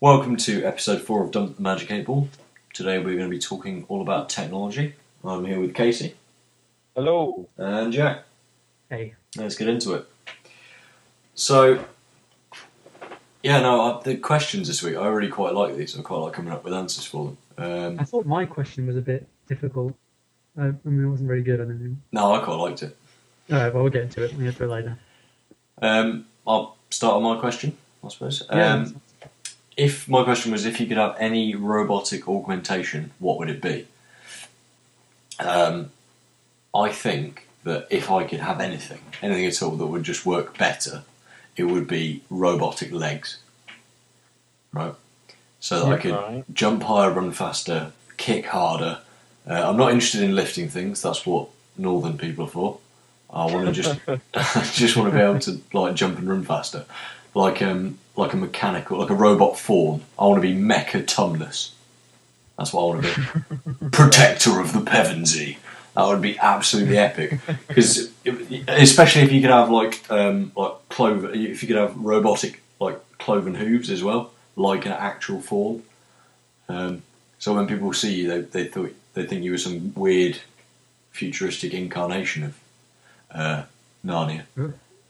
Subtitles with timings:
[0.00, 2.28] Welcome to episode four of Dump the Magic 8 Ball.
[2.72, 4.94] Today we're going to be talking all about technology.
[5.24, 6.14] I'm here with Casey
[6.94, 7.48] Hello.
[7.56, 8.24] and Jack.
[8.90, 10.06] Hey, Let's get into it.
[11.34, 11.84] So,
[13.42, 15.98] yeah, no, I, the questions this week, I really quite like these.
[15.98, 17.38] I quite like coming up with answers for them.
[17.58, 19.94] I Um, thought my question was a bit difficult.
[20.58, 21.60] I, I mean, it wasn't very good.
[21.60, 21.96] I don't think.
[22.12, 22.96] no, I quite liked it.
[23.50, 24.32] All right, well, we'll get into it.
[24.34, 24.98] We'll get to it later.
[25.82, 28.42] Um, I'll start on my question, I suppose.
[28.50, 28.86] Yeah.
[29.76, 33.86] If my question was if you could have any robotic augmentation, what would it be?
[35.38, 35.90] Um,
[36.74, 40.56] I think that if I could have anything, anything at all that would just work
[40.56, 41.02] better,
[41.56, 43.38] it would be robotic legs.
[44.72, 44.94] Right?
[45.60, 46.44] So that I could Right.
[46.54, 49.00] jump higher, run faster, kick harder.
[49.48, 51.02] Uh, I'm not interested in lifting things.
[51.02, 52.78] That's what northern people are for.
[53.28, 53.98] I want to just,
[54.76, 56.84] just want to be able to like jump and run faster,
[57.36, 60.00] like um, like a mechanical, like a robot form.
[60.18, 61.72] I want to be mechatumnus.
[62.56, 63.44] That's what I want to
[63.80, 63.90] be.
[63.92, 65.58] Protector of the Pevensie.
[65.94, 67.38] That would be absolutely epic.
[67.68, 68.10] Because
[68.68, 72.98] especially if you could have like um, like clover, if you could have robotic like
[73.18, 75.82] cloven hooves as well, like an actual form.
[76.70, 77.02] Um,
[77.38, 80.38] so when people see you, they they thought they think you were some weird
[81.10, 82.60] futuristic incarnation of
[83.30, 83.62] uh,
[84.04, 84.44] Narnia.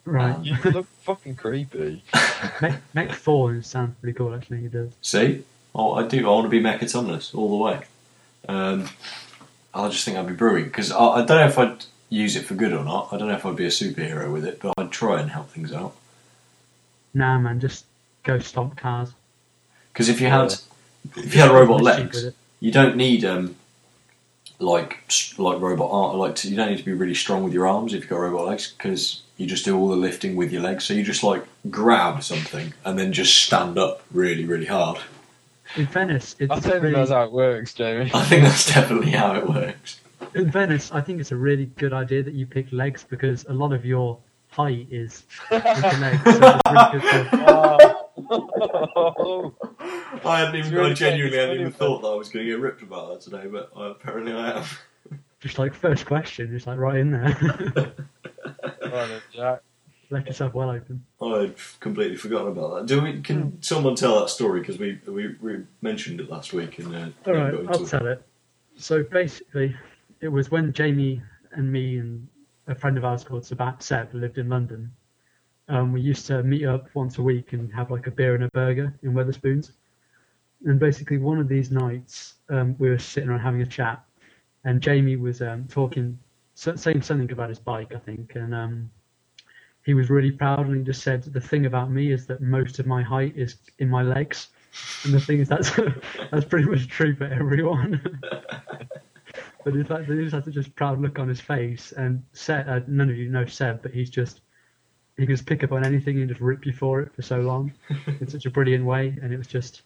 [0.06, 0.34] Right.
[0.34, 2.02] Um, You look fucking creepy.
[2.62, 4.64] Mech, Mech 4 sounds pretty cool, actually.
[4.64, 4.92] It does.
[5.02, 5.42] See,
[5.74, 6.26] oh, I do.
[6.26, 7.80] I want to be mechatumnus all the way.
[8.48, 8.88] Um,
[9.74, 12.44] I just think I'd be brewing because I, I don't know if I'd use it
[12.44, 13.08] for good or not.
[13.12, 15.50] I don't know if I'd be a superhero with it, but I'd try and help
[15.50, 15.96] things out.
[17.12, 17.84] Nah, man, just
[18.22, 19.12] go stomp cars.
[19.92, 20.54] Because if you had
[21.16, 22.26] if you had robot legs,
[22.60, 23.56] you don't need um
[24.58, 24.98] like
[25.38, 28.00] like robot arm like you don't need to be really strong with your arms if
[28.00, 30.84] you've got robot legs because you just do all the lifting with your legs.
[30.84, 34.98] So you just like grab something and then just stand up really really hard.
[35.76, 38.10] In Venice, it's I don't think really, that's how it works, Jamie.
[38.14, 40.00] I think that's definitely how it works.
[40.34, 40.90] in Venice.
[40.92, 43.84] I think it's a really good idea that you pick legs because a lot of
[43.84, 44.16] your
[44.48, 46.22] height is with the legs.
[46.24, 48.05] So it's really good to, Oh.
[50.24, 52.50] I hadn't even, It's really I genuinely hadn't even thought that I was going to
[52.50, 54.64] get ripped about that today, but I, apparently I am.
[55.40, 57.94] just like first question, just like right in there.
[58.82, 59.62] Right Jack.
[60.10, 61.04] Left yourself well open.
[61.20, 62.86] I'd completely forgotten about that.
[62.86, 63.20] Do we?
[63.20, 66.98] Can someone tell that story because we, we we mentioned it last week and uh,
[66.98, 67.88] All didn't go into I'll it.
[67.88, 68.22] tell it.
[68.76, 69.74] So basically,
[70.20, 71.20] it was when Jamie
[71.52, 72.28] and me and
[72.68, 74.92] a friend of ours called Sabat Seb lived in London.
[75.68, 78.44] Um, we used to meet up once a week and have like a beer and
[78.44, 79.72] a burger in Wetherspoons.
[80.64, 84.02] And basically, one of these nights, um, we were sitting around having a chat,
[84.64, 86.18] and Jamie was um, talking,
[86.54, 88.90] saying something about his bike, I think, and um,
[89.84, 92.78] he was really proud, and he just said, "The thing about me is that most
[92.78, 94.48] of my height is in my legs."
[95.04, 95.70] And the thing is, that's
[96.30, 98.00] that's pretty much true for everyone.
[99.64, 101.92] but in fact, he just had just proud look on his face.
[101.92, 104.40] And uh, none of you know Seb, but he's just
[105.16, 107.40] he can just pick up on anything and just rip you for it for so
[107.40, 107.72] long
[108.20, 109.16] in such a brilliant way.
[109.22, 109.82] And it was just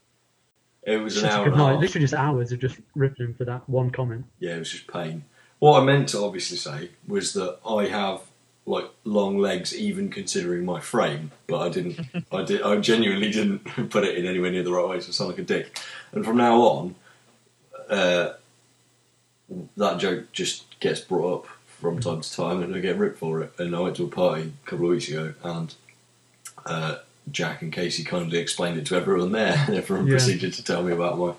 [0.82, 1.80] It was an hour and a half.
[1.80, 4.24] Literally just hours of just ripping him for that one comment.
[4.38, 5.24] Yeah, it was just pain.
[5.60, 8.22] What I meant to obviously say was that I have
[8.66, 12.00] like long legs, even considering my frame, but I didn't.
[12.32, 12.62] I did.
[12.62, 13.58] I genuinely didn't
[13.90, 15.78] put it in anywhere near the right way, so I sound like a dick.
[16.12, 16.94] And from now on,
[17.88, 18.32] uh,
[19.76, 21.46] that joke just gets brought up
[21.80, 23.52] from time to time, and I get ripped for it.
[23.58, 25.74] And I went to a party a couple of weeks ago, and
[26.66, 26.96] uh,
[27.30, 30.12] Jack and Casey kindly explained it to everyone there, and everyone Yeah.
[30.14, 31.32] proceeded to tell me about my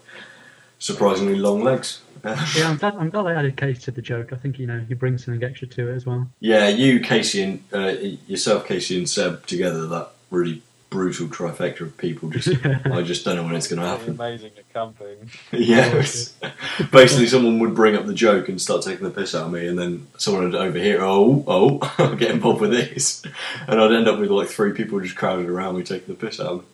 [0.79, 2.01] surprisingly long legs.
[2.23, 4.31] Yeah, I'm glad, I'm glad I added Casey to the joke.
[4.31, 6.27] I think you know he brings something extra to it as well.
[6.39, 7.95] Yeah, you, Casey, and uh,
[8.27, 12.29] yourself, Casey, and Seb together, that really brutal trifecta of people.
[12.29, 12.49] Just,
[12.85, 14.09] I just don't know when it's going to happen.
[14.11, 15.31] amazing at camping.
[15.51, 16.35] yeah, it's-
[16.91, 19.65] basically, someone would bring up the joke and start taking the piss out of me,
[19.67, 23.23] and then someone would overhear, "Oh, oh, I'm getting involved with this,"
[23.67, 26.39] and I'd end up with like three people just crowded around me taking the piss
[26.39, 26.65] out of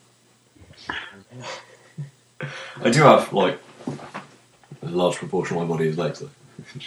[1.32, 1.44] me.
[2.84, 3.58] I do have like
[4.82, 6.30] a large proportion of my body is legs, though.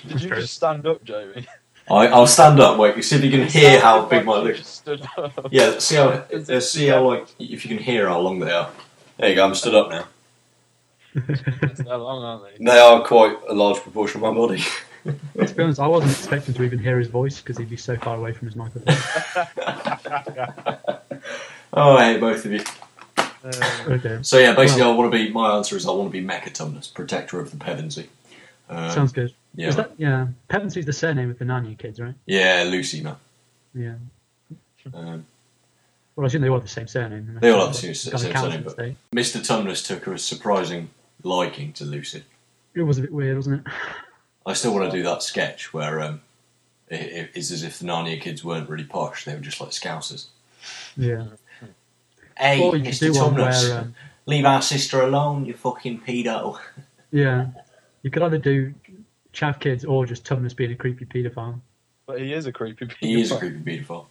[0.08, 1.48] Did you just stand up, Jamie?
[1.92, 2.78] I, I'll stand up.
[2.78, 4.60] Wait, you see if you can hear how big my You legs.
[4.60, 5.48] just stood up.
[5.52, 6.10] Yeah, see how
[6.56, 8.70] uh, see how like if you can hear how long they are.
[9.18, 9.46] There you go.
[9.46, 10.06] I'm stood up now.
[11.14, 12.66] They're long, aren't they?
[12.66, 14.64] They are quite a large proportion of my body.
[15.04, 17.98] To be honest, I wasn't expecting to even hear his voice because he'd be so
[17.98, 18.96] far away from his microphone.
[21.74, 22.62] Oh, I hate both of you.
[23.18, 23.52] Uh,
[23.88, 25.32] Okay, So yeah, basically, I want to be.
[25.32, 28.08] My answer is I want to be Mechatumnus, protector of the Pevensie.
[28.72, 29.34] Uh, sounds good.
[29.56, 30.28] yeah, Is that yeah?
[30.50, 32.16] Pevensie's the surname of the Narnia kids, right?
[32.26, 33.18] yeah, Lucy, man.
[33.74, 33.96] Yeah.
[34.94, 35.26] Um,
[36.16, 37.38] Well, I assume they all have the same surname.
[37.42, 38.96] They all have the same- same surname, but- state.
[39.16, 39.40] Mr.
[39.42, 40.90] Tumnus took a surprising
[41.24, 42.24] liking to Lucy.
[42.74, 43.74] It was a bit weird, wasn't it?
[44.46, 46.22] I still want to do that sketch where um,
[46.90, 50.28] it, it's as if the Narnia kids weren't really posh; they were just like Scousers.
[50.98, 51.26] Yeah.
[52.38, 53.94] Hey, or you could do one where, um,
[54.26, 56.58] leave our sister alone, you fucking pedo.
[57.12, 57.48] yeah,
[58.04, 58.74] you could either do
[59.34, 61.60] chav kids or just Tumnus being a creepy paedophile.
[62.06, 62.90] But he is a creepy.
[63.00, 63.40] He is a paedophile.
[63.40, 64.06] creepy pedophile.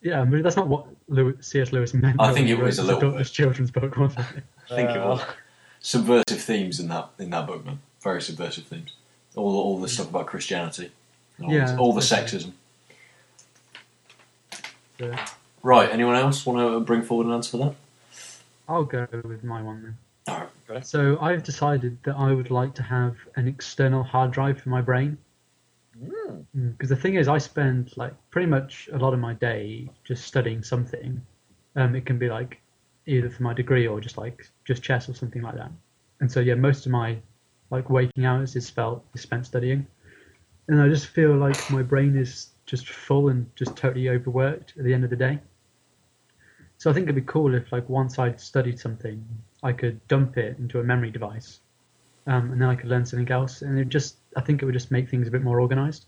[0.00, 1.72] Yeah, but that's not what Lewis, C.S.
[1.72, 2.20] Lewis meant.
[2.20, 4.44] I think he it was wrote a the little daughter's children's book, wasn't it?
[4.70, 5.22] I think it Uh, was
[5.80, 7.80] subversive themes in that in that book, man.
[8.02, 8.92] Very subversive themes.
[9.34, 10.90] All all the stuff about Christianity,
[11.42, 12.52] all, Yeah, the, all the sexism.
[14.98, 15.14] So
[15.62, 15.90] Right.
[15.90, 17.74] Anyone else want to bring forward an answer for that?
[18.68, 19.96] I'll go with my one then.
[20.68, 20.86] Right.
[20.86, 24.82] So I've decided that I would like to have an external hard drive for my
[24.82, 25.16] brain.
[25.98, 26.44] Mm.
[26.72, 30.24] Because the thing is, I spend like pretty much a lot of my day just
[30.24, 31.20] studying something.
[31.76, 32.60] Um, it can be like
[33.06, 35.72] either for my degree or just like just chess or something like that.
[36.20, 37.18] And so yeah, most of my
[37.70, 39.86] like waking hours is spent is spent studying,
[40.68, 44.84] and I just feel like my brain is just full and just totally overworked at
[44.84, 45.38] the end of the day.
[46.76, 49.24] So I think it'd be cool if like once I'd studied something,
[49.62, 51.60] I could dump it into a memory device,
[52.26, 54.74] um, and then I could learn something else, and it just I think it would
[54.74, 56.06] just make things a bit more organized.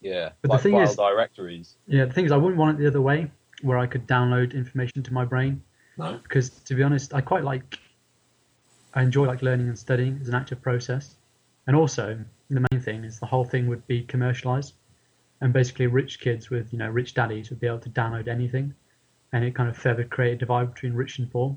[0.00, 1.76] Yeah, But the thing file is- directories.
[1.86, 3.30] Yeah, the thing is, I wouldn't want it the other way,
[3.62, 5.62] where I could download information to my brain,
[5.96, 6.18] No.
[6.22, 7.78] because to be honest, I quite like,
[8.94, 11.16] I enjoy like learning and studying as an active process,
[11.66, 12.18] and also
[12.50, 14.74] the main thing is the whole thing would be commercialized,
[15.40, 18.74] and basically rich kids with you know rich daddies would be able to download anything,
[19.32, 21.56] and it kind of further create a divide between rich and poor,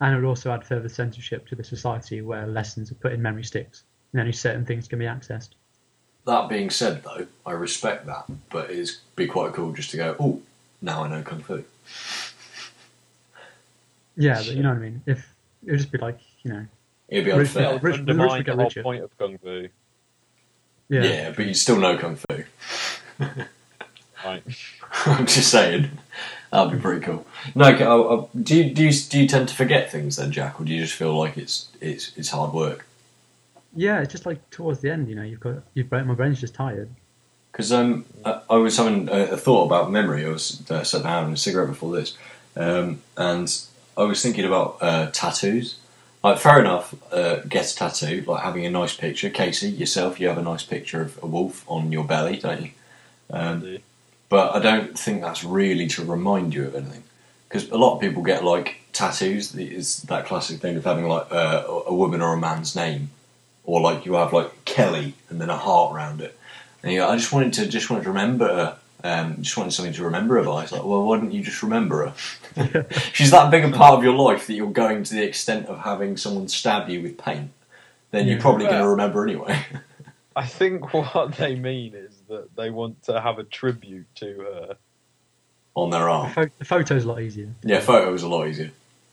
[0.00, 3.22] and it would also add further censorship to the society where lessons are put in
[3.22, 3.82] memory sticks,
[4.12, 5.50] and only certain things can be accessed.
[6.26, 10.16] That being said, though, I respect that, but it'd be quite cool just to go.
[10.18, 10.40] Oh,
[10.82, 11.62] now I know kung fu.
[14.16, 15.02] Yeah, but you know what I mean.
[15.06, 15.18] If
[15.66, 16.66] it would just be like you know,
[17.08, 17.78] It'd be Rich- unfair.
[17.78, 18.82] Rich- the rich undermine the whole richer.
[18.82, 19.68] point of kung fu.
[20.88, 21.02] yeah.
[21.04, 21.30] Yeah.
[21.36, 22.44] but you still know kung fu.
[24.26, 24.42] Right.
[25.06, 25.90] I'm just saying.
[26.50, 27.26] That'd be pretty cool.
[27.54, 30.60] No, I, I, do you do you do you tend to forget things then, Jack,
[30.60, 32.86] or do you just feel like it's it's it's hard work?
[33.74, 36.54] Yeah, it's just like towards the end, you know, you've got you've my brain's just
[36.54, 36.88] tired.
[37.52, 40.24] Because um, I, I was having a, a thought about memory.
[40.24, 42.16] I was uh, sat down having a cigarette before this,
[42.56, 43.52] um, and
[43.96, 45.78] I was thinking about uh, tattoos.
[46.22, 49.30] Like, fair enough, uh, get a tattoo, like having a nice picture.
[49.30, 52.70] Casey, yourself, you have a nice picture of a wolf on your belly, don't you?
[53.30, 53.78] Um, Do.
[54.28, 57.04] But I don't think that's really to remind you of anything.
[57.48, 59.54] Because a lot of people get like tattoos.
[59.54, 63.10] It's that classic thing of having like uh, a woman or a man's name,
[63.64, 66.36] or like you have like Kelly and then a heart around it.
[66.82, 68.78] And you go, I just wanted to just wanted to remember her.
[69.04, 70.64] Um, just wanted something to remember her by.
[70.64, 72.12] It's like, well, why didn't you just remember
[72.56, 72.86] her?
[73.12, 75.80] She's that big a part of your life that you're going to the extent of
[75.80, 77.50] having someone stab you with paint.
[78.10, 79.64] Then you're probably going to remember anyway.
[80.36, 84.76] I think what they mean is that they want to have a tribute to her.
[85.74, 86.30] on their The, arm.
[86.32, 87.50] pho- the photo's a lot easier.
[87.62, 88.70] Yeah, photo is a lot easier.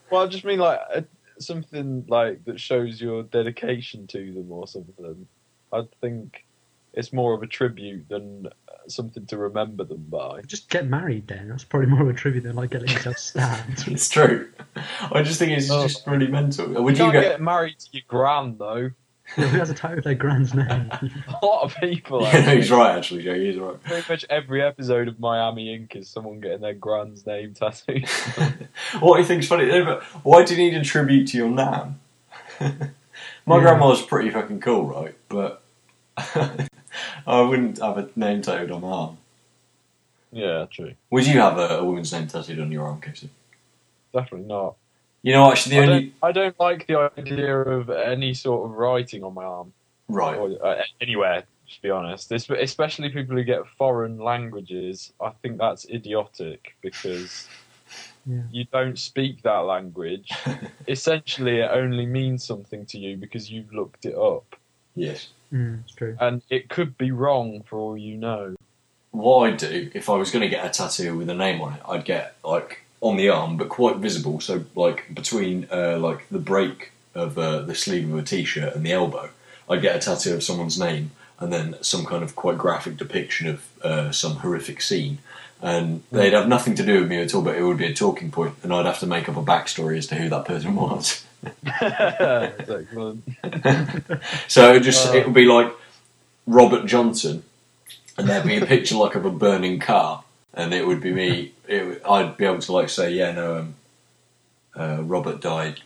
[0.09, 1.03] Well, I just mean like a,
[1.39, 5.27] something like that shows your dedication to them or something.
[5.73, 6.45] I think
[6.93, 10.41] it's more of a tribute than uh, something to remember them by.
[10.45, 11.49] Just get married then.
[11.49, 13.87] That's probably more of a tribute than like getting yourself stabbed.
[13.87, 14.49] It's true.
[15.11, 15.83] I just think it's Oh.
[15.87, 16.67] just really mental.
[16.83, 17.21] Would you can't go?
[17.21, 18.91] get married to your gran though.
[19.35, 20.67] Who has a tattoo of their grand's name?
[21.41, 22.21] A lot of people.
[22.23, 22.95] Yeah, he's right.
[22.97, 23.81] Actually, Joe, he's right.
[23.83, 28.07] Pretty much every episode of Miami Ink is someone getting their grand's name tattooed.
[28.99, 31.99] what I think's funny, eh, but why do you need a tribute to your nan?
[33.45, 33.61] My Yeah.
[33.61, 35.15] grandma's pretty fucking cool, right?
[35.29, 35.61] But
[36.17, 39.17] I wouldn't have a name tattooed on my arm.
[40.31, 40.93] yeah, true.
[41.09, 43.29] Would you have a, a woman's name tattooed on your arm, Casey?
[44.13, 44.75] Definitely not.
[45.23, 48.69] You know, actually, the I only don't, I don't like the idea of any sort
[48.69, 49.73] of writing on my arm
[50.09, 50.37] right.
[50.37, 51.43] or uh, anywhere.
[51.75, 57.47] To be honest, Es- especially people who get foreign languages, I think that's idiotic because
[58.25, 58.41] Yeah.
[58.51, 60.29] you don't speak that language.
[60.87, 64.55] Essentially, it only means something to you because you've looked it up,
[64.95, 65.29] Yes.
[65.53, 66.15] Mm, it's true.
[66.19, 68.55] and it could be wrong for all you know.
[69.11, 71.73] What I'd do if I was going to get a tattoo with a name on
[71.73, 74.39] it, I'd get like on the arm, but quite visible.
[74.39, 78.85] So like between uh, like the break of uh, the sleeve of a t-shirt and
[78.85, 79.29] the elbow,
[79.69, 83.47] I'd get a tattoo of someone's name, and then some kind of quite graphic depiction
[83.47, 85.19] of uh, some horrific scene.
[85.61, 87.93] And they'd have nothing to do with me at all, but it would be a
[87.93, 90.75] talking point, and I'd have to make up a backstory as to who that person
[90.75, 91.25] was.
[94.47, 95.73] So it would just it would be like
[96.47, 97.43] Robert Johnson,
[98.17, 101.51] and there'd be a picture like of a burning car, and it would be me.
[101.67, 103.75] It, I'd be able to like say, yeah, no, um,
[104.75, 105.81] uh, Robert died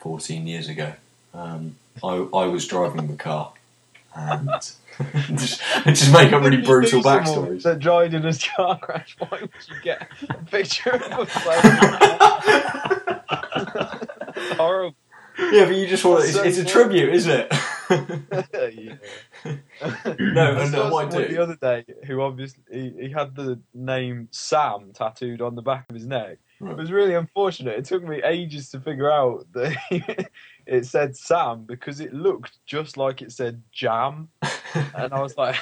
[0.00, 0.92] 14 years ago.
[1.34, 3.52] Um, I I was driving the car,
[4.14, 4.48] and
[5.38, 7.62] just, just make up really brutal backstories.
[7.62, 9.16] That died in a car crash.
[9.18, 11.60] Why would you get a picture of a plane?
[14.56, 14.96] Horrible.
[15.38, 17.52] Yeah, but you just want That's it's, so it's a tribute, isn't it?
[18.74, 18.96] yeah.
[20.18, 23.10] No, I and saw uh, what I do- the other day who obviously he, he
[23.10, 26.38] had the name Sam tattooed on the back of his neck.
[26.58, 26.72] Right.
[26.72, 27.78] It was really unfortunate.
[27.78, 30.28] It took me ages to figure out that
[30.66, 34.28] it said Sam because it looked just like it said jam,
[34.94, 35.56] and I was like,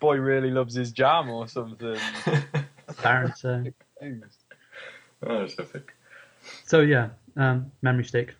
[0.00, 1.98] "Boy really loves his jam" or something.
[3.02, 3.64] Darren, so
[5.26, 5.56] oh, it's
[6.64, 8.34] so yeah, um, memory stick,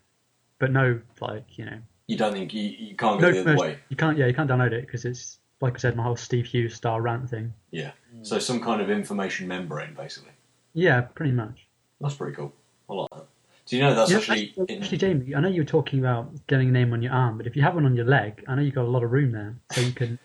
[0.60, 3.54] but no like you know You don't think you, you can't go no the other
[3.56, 3.78] commercial- way?
[3.88, 6.46] you can't yeah you can't download it because it's like I said my whole Steve
[6.46, 7.52] Hughes style rant thing.
[7.70, 7.90] Yeah.
[8.22, 10.32] So some kind of information membrane, basically.
[10.72, 11.66] Yeah, pretty much.
[12.00, 12.52] That's pretty cool.
[12.88, 13.26] I like that.
[13.66, 15.98] Do you know that's Yeah, actually, actually, in, actually, Jamie, I know you were talking
[15.98, 18.42] about getting a name on your arm, but if you have one on your leg,
[18.48, 20.18] I know you've got a lot of room there, so you can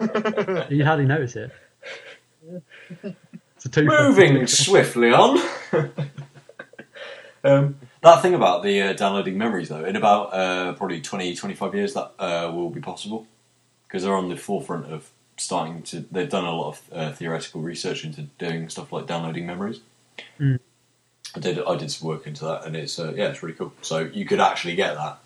[0.70, 1.52] you hardly notice it.
[3.56, 5.38] It's a two moving swiftly on.
[7.44, 11.74] um, that thing about the uh, downloading memories, though, in about uh, probably 20, 25
[11.74, 13.26] years, that uh, will be possible
[13.86, 16.04] because they're on the forefront of starting to.
[16.10, 19.80] They've done a lot of uh, theoretical research into doing stuff like downloading memories.
[20.38, 20.60] Mm.
[21.36, 21.60] I did.
[21.62, 23.72] I did some work into that, and it's uh, yeah, it's really cool.
[23.82, 25.18] So you could actually get that.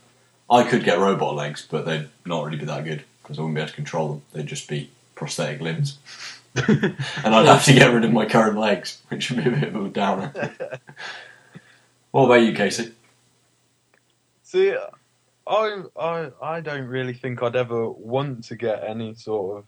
[0.51, 3.55] I could get robot legs, but they'd not really be that good because I wouldn't
[3.55, 4.23] be able to control them.
[4.33, 5.99] They'd just be prosthetic limbs,
[6.69, 9.75] and I'd have to get rid of my current legs, which would be a bit
[9.75, 10.53] of a downer.
[12.15, 12.93] what about you, Casey?
[14.45, 14.73] See,
[15.49, 19.65] I, I, I don't really think I'd ever want to get any sort of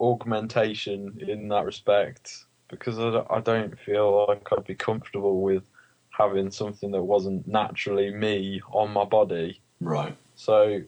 [0.00, 5.62] augmentation in that respect because I, I don't feel like I'd be comfortable with
[6.10, 9.60] having something that wasn't naturally me on my body.
[9.80, 10.16] Right.
[10.34, 10.80] So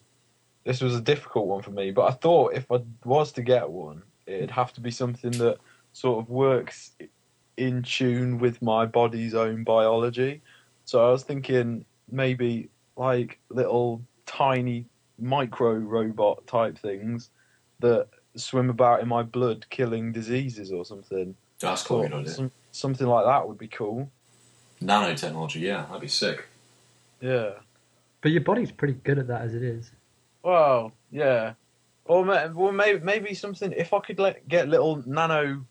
[0.64, 3.70] this was a difficult one for me, but I thought if I was to get
[3.70, 5.58] one, it'd have to be something that
[5.92, 6.90] sort of works
[7.56, 10.42] in tune with my body's own biology.
[10.84, 14.86] So I was thinking maybe like little tiny
[15.18, 17.30] micro robot type things
[17.80, 21.34] that swim about in my blood killing diseases or something.
[21.60, 22.02] That's cool.
[22.02, 22.32] Thought Good idea.
[22.32, 24.10] some- something like that would be cool.
[24.82, 26.46] Nanotechnology, yeah, that'd be sick.
[27.20, 27.52] Yeah.
[28.20, 29.90] But your body's pretty good at that as it is.
[30.42, 31.54] Well, yeah.
[32.06, 33.72] Or well, maybe maybe something.
[33.72, 35.64] If I could let, get little nano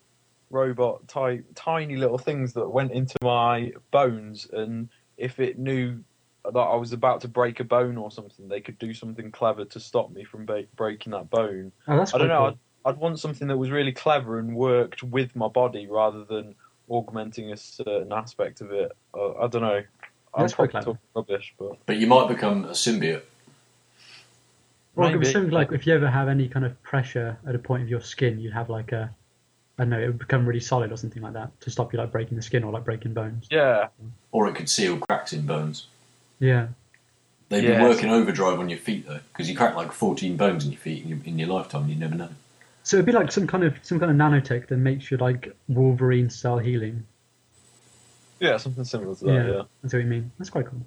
[0.54, 6.02] robot type, tiny little things that went into my bones, and if it knew
[6.44, 9.64] that I was about to break a bone or something, they could do something clever
[9.64, 11.72] to stop me from ba- breaking that bone.
[11.88, 12.38] Oh, that's I don't know.
[12.38, 12.58] cool.
[12.86, 16.54] I'd, I'd want something that was really clever and worked with my body rather than
[16.88, 18.92] augmenting a certain aspect of it.
[19.14, 19.82] Uh, I don't know.
[20.34, 20.84] I'm quite probably clever.
[20.84, 23.22] talking rubbish, but But you might become a symbiote.
[24.94, 25.32] Well, it was maybe.
[25.32, 28.00] something like if you ever have any kind of pressure at a point of your
[28.00, 29.14] skin, you'd have like a,
[29.78, 31.98] I don't know, it would become really solid or something like that to stop you
[31.98, 33.46] like breaking the skin or like breaking bones.
[33.50, 33.88] yeah,
[34.30, 35.86] Or it could seal cracks in bones.
[36.38, 36.68] Yeah.
[37.48, 37.78] They'd Yes.
[37.78, 40.80] be working overdrive on your feet though, because you crack like 14 bones in your
[40.80, 41.88] feet in your, in your lifetime.
[41.88, 42.30] You never know.
[42.84, 45.54] So it'd be like some kind of some kind of nanotech that makes you like
[45.68, 47.04] Wolverine style healing.
[48.40, 49.32] yeah, something similar to that.
[49.32, 49.46] Yeah.
[49.56, 49.62] yeah.
[49.82, 50.30] That's what you mean.
[50.38, 50.82] That's quite cool.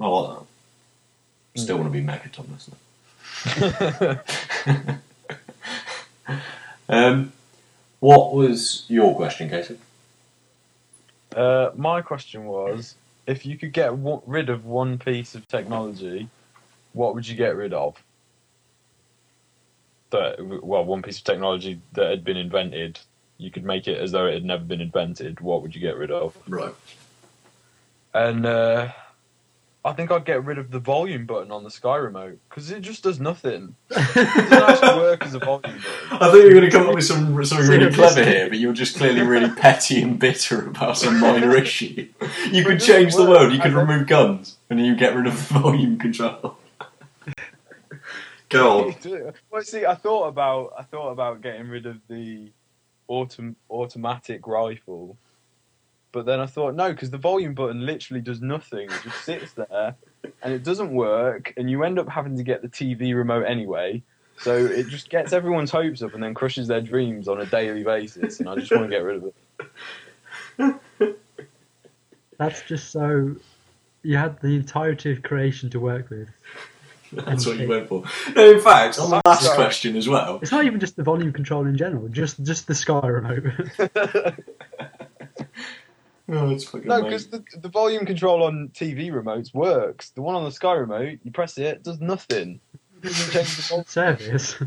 [0.00, 1.60] I like that.
[1.62, 2.46] Still want to be Mechaton,
[4.76, 4.94] though.
[6.88, 7.32] um,
[8.00, 9.78] what was your question, Casey?
[11.34, 12.94] Uh, my question was,
[13.26, 16.28] if you could get w- rid of one piece of technology,
[16.92, 18.02] what would you get rid of?
[20.10, 23.00] That well, one piece of technology that had been invented,
[23.38, 25.40] you could make it as though it had never been invented.
[25.40, 26.36] What would you get rid of?
[26.48, 26.74] Right.
[28.14, 28.92] And uh,
[29.86, 32.80] I think I'd get rid of the volume button on the Sky Remote because it
[32.82, 33.76] just does nothing.
[33.90, 35.80] It doesn't actually work as a volume button.
[36.10, 38.58] I thought you were going to come up with some something really clever here, but
[38.58, 42.08] you're just clearly really petty and bitter about some minor issue.
[42.50, 43.52] You could It change the world.
[43.52, 46.56] You could I don't- remove guns, and you get rid of the volume control.
[48.48, 48.94] Go on.
[49.50, 52.50] well, see, I thought about I thought about getting rid of the
[53.08, 55.16] autom- automatic rifle,
[56.16, 58.88] but then I thought no, because the volume button literally does nothing.
[58.88, 59.94] It just sits there,
[60.42, 64.02] and it doesn't work, and you end up having to get the TV remote anyway.
[64.38, 67.84] So it just gets everyone's hopes up and then crushes their dreams on a daily
[67.84, 69.24] basis, and I just want to get rid
[70.58, 71.18] of it.
[72.38, 73.36] That's just so
[74.02, 76.30] you had the entirety of creation to work with.
[77.12, 78.04] That's what you went for.
[78.34, 79.56] No, in fact, on the last Sorry.
[79.56, 80.38] question as well.
[80.40, 83.44] It's not even just the volume control in general, just just the Sky remote.
[86.28, 90.10] Oh, it's fucking no, because the, the volume control on TV remotes works.
[90.10, 92.60] The one on the Sky remote, you press it, it does nothing.
[93.02, 93.84] It change the volume.
[93.86, 94.56] Service.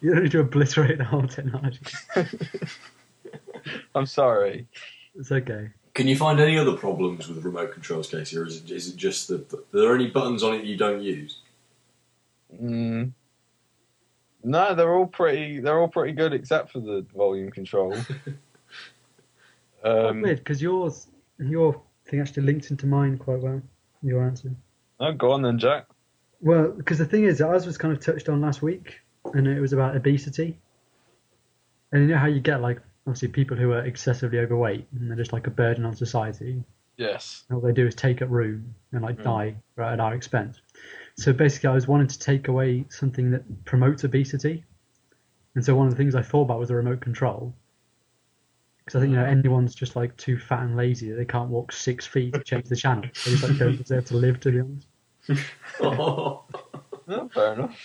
[0.00, 1.80] you don't need to obliterate the whole technology.
[3.94, 4.66] I'm sorry.
[5.14, 5.70] It's okay.
[5.94, 8.96] Can you find any other problems with remote controls, Casey, or is it, is it
[8.96, 11.38] just that are there any buttons on it you don't use?
[12.54, 13.12] Mm.
[14.44, 15.60] No, they're all pretty.
[15.60, 17.96] They're all pretty good except for the volume control.
[19.84, 21.08] Um, Weird, because yours,
[21.38, 23.60] your thing actually linked into mine quite well.
[24.02, 24.50] Your answer.
[25.00, 25.86] oh, go on then, Jack.
[26.40, 29.00] Well, because the thing is, ours was kind of touched on last week,
[29.34, 30.58] and it was about obesity.
[31.92, 35.16] And you know how you get like obviously people who are excessively overweight and they're
[35.16, 36.62] just like a burden on society.
[36.98, 37.44] Yes.
[37.48, 39.24] And all they do is take up room and like Mm.
[39.24, 40.60] die right at our expense.
[41.16, 44.64] So basically, I was wanting to take away something that promotes obesity,
[45.54, 47.54] and so one of the things I thought about was a remote control.
[48.88, 51.50] Because I think you know anyone's just like too fat and lazy that they can't
[51.50, 53.02] walk six feet to change the channel.
[53.02, 54.88] They just like don't deserve to live, to be honest.
[55.80, 56.44] Oh.
[57.34, 57.78] Fair enough.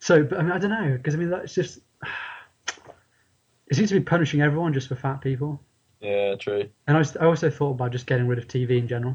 [0.00, 1.78] So, but I mean, I don't know because I mean that's just
[3.68, 5.60] it seems to be punishing everyone just for fat people.
[6.00, 6.68] Yeah, true.
[6.88, 9.14] And I, was, I also thought about just getting rid of TV in general.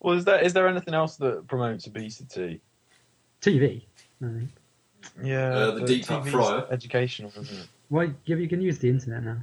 [0.00, 2.60] Well, is there is there anything else that promotes obesity?
[3.40, 3.82] TV.
[4.22, 4.50] I think.
[5.22, 6.66] Yeah, Uh, the but deep TV's fryer.
[6.70, 7.68] Educational, isn't it?
[7.88, 9.38] Well, yeah, you can use the internet now.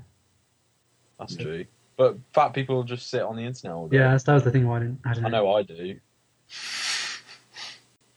[1.20, 1.66] That's true.
[1.98, 3.98] But fat people just sit on the internet all day.
[3.98, 4.68] Yeah, that's, that was the thing.
[4.68, 5.00] Why I didn't.
[5.06, 6.00] I, didn't I know I do.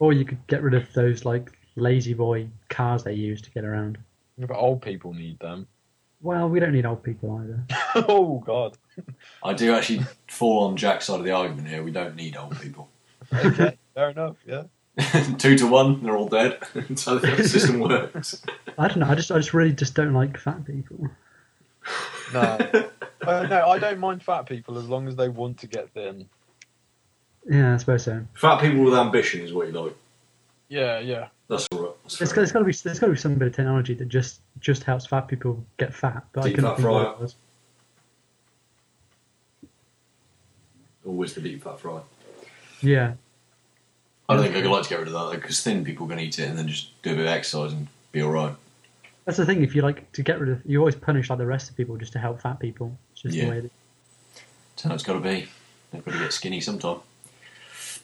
[0.01, 3.65] Or you could get rid of those like lazy boy cars they use to get
[3.65, 3.99] around.
[4.39, 5.67] But old people need them.
[6.21, 7.65] Well, we don't need old people either.
[8.09, 8.77] oh God.
[9.43, 11.83] I do actually fall on Jack's side of the argument here.
[11.83, 12.89] We don't need old people.
[13.33, 14.37] Okay, fair enough.
[14.47, 14.65] Yeah.
[15.39, 16.59] Two to one, they're all dead.
[16.97, 18.43] so the system works.
[18.77, 19.07] I don't know.
[19.07, 21.09] I just, I just really just don't like fat people.
[22.33, 22.41] No.
[23.23, 26.29] uh, no, I don't mind fat people as long as they want to get thin.
[27.49, 28.25] Yeah, I suppose so.
[28.35, 29.95] Fat people with ambition is what you like.
[30.69, 31.29] Yeah, yeah.
[31.49, 31.93] That's all right.
[32.03, 33.95] That's There's, fair there's got to be, there's got to be some bit of technology
[33.95, 36.25] that just, just helps fat people get fat.
[36.33, 37.29] But Deep couldn't fat think fryer.
[41.07, 42.01] Always the deep fat fry.
[42.83, 43.15] Yeah,
[44.29, 46.21] I don't think I could like to get rid of that because thin people can
[46.21, 48.55] eat it and then just do a bit of exercise and be alright.
[49.29, 49.63] That's the thing.
[49.63, 51.99] If you like to get rid of, you always punish like the rest of people
[51.99, 52.97] just to help fat people.
[53.13, 53.45] It's just Yeah.
[53.45, 53.61] the way.
[53.61, 53.71] That,
[54.77, 55.47] So it's got to be.
[55.91, 57.01] They've got to get skinny sometime.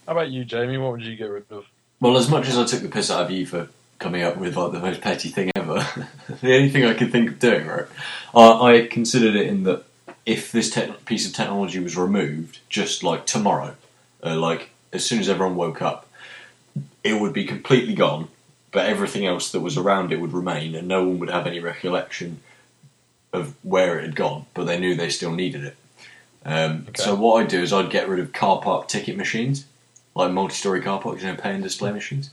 [0.06, 0.76] How about you, Jamie?
[0.76, 1.64] What would you get rid of?
[1.98, 4.54] Well, as much as I took the piss out of you for coming up with
[4.54, 5.76] like the most petty thing ever,
[6.42, 7.86] the only thing I could think of doing, right,
[8.34, 9.82] I, I considered it in that
[10.26, 13.76] if this tech piece of technology was removed, just like tomorrow,
[14.22, 16.06] uh, like as soon as everyone woke up,
[17.02, 18.28] it would be completely gone,
[18.74, 21.60] but everything else that was around it would remain, and no one would have any
[21.60, 22.40] recollection
[23.32, 25.76] of where it had gone, but they knew they still needed it.
[26.44, 27.02] Um, Okay.
[27.02, 29.64] So what I'd do is I'd get rid of car park ticket machines,
[30.16, 32.30] like multi-story car parks, you know, pay and display machines.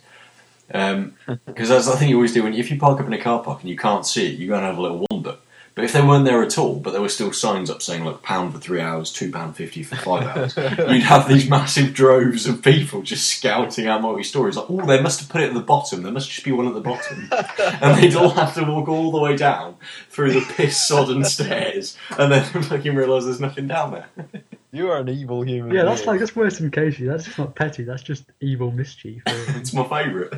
[1.46, 3.44] Because that's the thing you always do when if you park up in a car
[3.44, 5.36] park and you can't see it, you go and have a little wander.
[5.74, 8.22] But if they weren't there at all, but there were still signs up saying like
[8.22, 12.46] pound for three hours, two pound fifty for five hours, you'd have these massive droves
[12.46, 14.58] of people just scouting out multi stories.
[14.58, 16.04] Like, oh, they must have put it at the bottom.
[16.04, 17.30] There must just be one at the bottom,
[17.82, 19.78] and they'd all have to walk all the way down
[20.10, 24.44] through the piss sodden stairs, and then fucking realise there's nothing down there.
[24.74, 25.74] You are an evil human.
[25.74, 26.12] yeah, that's being.
[26.12, 27.06] like that's worse than Casey.
[27.06, 27.84] That's just not petty.
[27.84, 29.24] That's just evil mischief.
[29.26, 30.34] It's my favourite.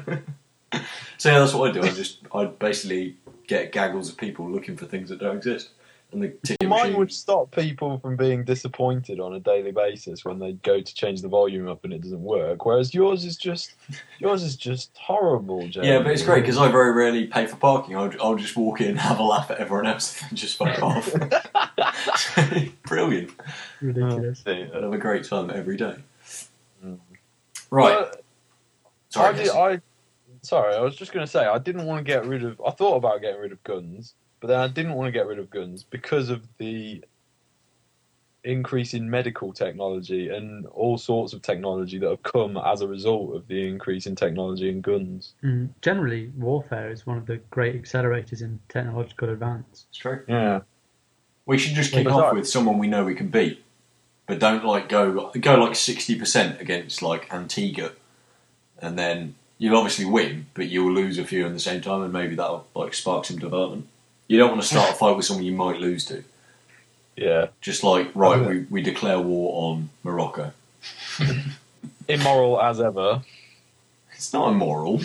[1.17, 1.81] so yeah, that's what I do.
[1.81, 5.71] I just I basically get gaggles of people looking for things that don't exist,
[6.11, 6.97] and the ticket Mine machine.
[6.97, 11.21] would stop people from being disappointed on a daily basis when they go to change
[11.21, 12.65] the volume up and it doesn't work.
[12.65, 13.73] Whereas yours is just
[14.19, 15.87] yours is just horrible, Jamie.
[15.87, 17.95] Yeah, but it's great because I very rarely pay for parking.
[17.95, 21.11] I'll, I'll just walk in, have a laugh at everyone else, and just fuck off.
[22.83, 23.31] Brilliant.
[23.81, 24.43] Ridiculous.
[24.45, 25.95] See, I'd have a great time every day.
[26.85, 26.99] Mm.
[27.69, 27.97] Right.
[27.99, 28.23] But
[29.09, 29.33] Sorry.
[29.33, 29.81] I, did, I
[30.43, 32.61] sorry, I was just going to say I didn't want to get rid of.
[32.65, 35.39] I thought about getting rid of guns, but then I didn't want to get rid
[35.39, 37.03] of guns because of the
[38.43, 43.35] increase in medical technology and all sorts of technology that have come as a result
[43.35, 45.33] of the increase in technology and guns.
[45.43, 49.85] Mm, generally, warfare is one of the great accelerators in technological advance.
[49.89, 50.23] It's true.
[50.27, 50.61] Yeah.
[51.45, 53.63] We should just kick but off with someone we know we can beat,
[54.27, 57.91] but don't like go go like sixty percent against like Antigua,
[58.79, 62.11] and then you'll obviously win, but you'll lose a few at the same time, and
[62.11, 63.87] maybe that'll like spark some development.
[64.27, 66.25] You don't want to start a fight with someone you might lose to.
[67.15, 67.47] Yeah.
[67.61, 70.51] Just like right, we, we declare war on Morocco.
[72.09, 73.21] Immoral as ever.
[74.13, 75.01] It's not immoral.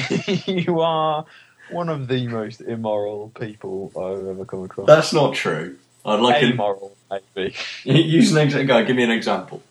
[0.46, 1.26] you are
[1.70, 4.86] one of the most immoral people I've ever come across.
[4.86, 5.76] That's not true.
[6.06, 7.54] I'd like an, Amoral, maybe.
[7.84, 8.66] use an example.
[8.66, 9.62] Go, give me an example.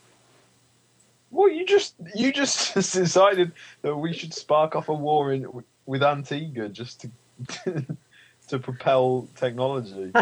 [1.31, 5.47] Well, you just you just decided that we should spark off a war in
[5.85, 7.11] with Antigua just to
[8.47, 10.11] to propel technology.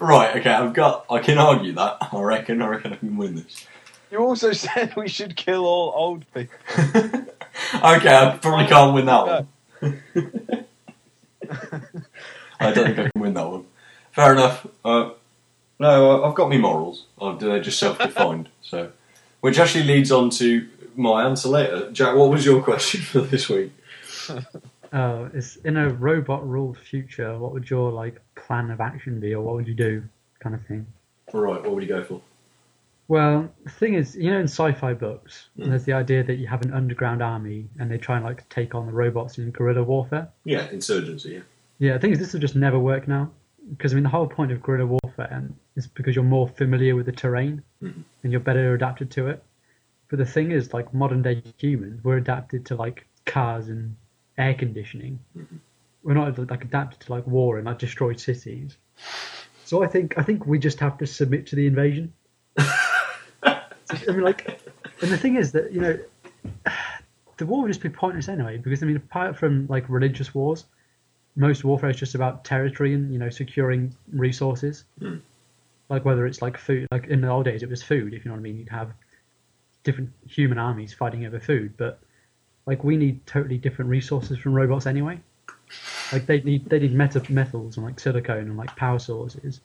[0.00, 1.06] right, okay, I've got.
[1.10, 1.98] I can argue that.
[2.00, 2.62] I reckon.
[2.62, 3.66] I reckon I can win this.
[4.10, 6.56] You also said we should kill all old people.
[6.76, 9.48] okay, I probably can't win that one.
[12.60, 13.64] I don't think I can win that one.
[14.12, 14.66] Fair enough.
[14.84, 15.10] Uh,
[15.78, 17.06] no, I've got me morals.
[17.40, 18.48] They're just self-defined.
[18.62, 18.92] so,
[19.42, 21.90] which actually leads on to my answer later.
[21.92, 23.72] Jack, what was your question for this week?
[24.92, 27.38] Uh, it's in a robot ruled future.
[27.38, 30.02] What would your like plan of action be, or what would you do,
[30.38, 30.86] kind of thing?
[31.32, 32.20] Right, what would you go for?
[33.08, 35.70] Well, the thing is, you know, in sci-fi books, Mm.
[35.70, 38.74] there's the idea that you have an underground army and they try and like take
[38.74, 40.28] on the robots in guerrilla warfare.
[40.44, 41.30] Yeah, insurgency.
[41.36, 41.40] Yeah.
[41.78, 43.30] Yeah, the thing is, this will just never work now
[43.70, 45.28] because I mean, the whole point of guerrilla warfare
[45.76, 48.04] is because you're more familiar with the terrain Mhm.
[48.22, 49.42] and you're better adapted to it.
[50.08, 53.96] But the thing is, like modern day humans, we're adapted to like cars and
[54.36, 55.18] air conditioning.
[55.36, 55.58] Mhm.
[56.02, 58.76] We're not like adapted to like war and like destroyed cities.
[59.64, 62.12] So I think I think we just have to submit to the invasion.
[63.46, 63.62] I
[64.08, 64.60] mean, like,
[65.02, 65.98] and the thing is that you know,
[67.36, 68.58] the war would just be pointless anyway.
[68.58, 70.64] Because I mean, apart from like religious wars,
[71.36, 74.84] most warfare is just about territory and you know securing resources.
[74.98, 75.16] Hmm.
[75.92, 78.14] Like whether it's like food, like in the old days it was food.
[78.14, 78.92] If you know what I mean, you'd have
[79.84, 82.00] different human armies fighting over food, but
[82.64, 85.20] like we need totally different resources from robots anyway.
[86.10, 89.60] Like they need they need meta- metals and like silicone and like power sources,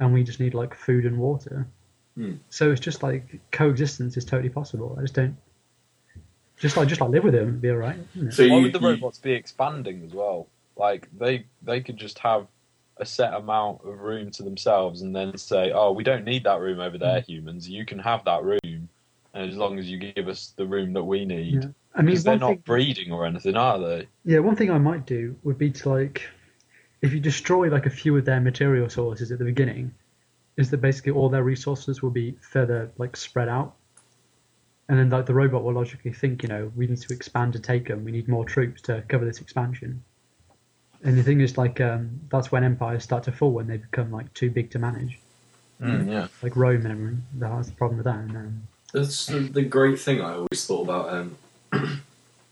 [0.00, 1.66] and we just need like food and water.
[2.16, 2.36] Hmm.
[2.48, 4.96] So it's just like coexistence is totally possible.
[4.98, 5.36] I just don't.
[6.58, 7.98] Just like just like live with them, it'd be alright.
[8.16, 8.32] isn't?
[8.32, 10.46] So Why you, would the you- robots be expanding as well?
[10.78, 12.46] Like they they could just have
[12.98, 16.60] a set amount of room to themselves and then say, "Oh, we don't need that
[16.60, 17.26] room over there, mm.
[17.26, 17.68] humans.
[17.68, 18.88] You can have that room,
[19.34, 21.68] and as long as you give us the room that we need." Yeah.
[21.94, 24.08] I mean, Because they're not thing, breeding or anything, are they?
[24.24, 26.28] yeah, one thing I might do would be to like,
[27.00, 29.94] if you destroy like a few of their material sources at the beginning,
[30.58, 33.76] is that basically all their resources will be further like spread out,
[34.88, 37.58] and then like the robot will logically think, you know, we need to expand to
[37.58, 38.04] take them.
[38.04, 40.02] We need more troops to cover this expansion.
[41.04, 44.10] And the thing is, like, um, that's when empires start to fall when they become
[44.10, 45.18] like too big to manage,
[45.80, 46.28] Mm, yeah.
[46.42, 47.22] like Rome and everything.
[47.34, 48.16] That's the problem with that.
[48.16, 51.36] And, um, That's the, the great thing I always thought about um,